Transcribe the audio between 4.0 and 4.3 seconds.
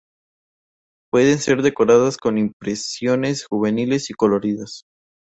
y